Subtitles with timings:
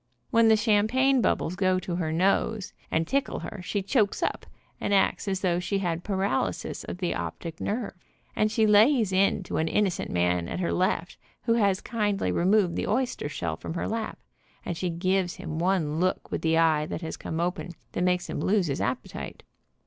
[0.31, 4.47] When the champagne bubbles go to her nose, and tickle her, she chokes up
[4.79, 7.13] and acts as though she THE WOMAN AND THE COCKTAIL 41 had paralysis of the
[7.13, 7.93] optic nerve,
[8.35, 12.75] and she lays it to an innocent man at her left who has kindly removed
[12.77, 14.17] the oyster shell from her lap,
[14.65, 18.27] and she gives him one look with the eye that has come open, that makes
[18.27, 19.43] him lose his appetite.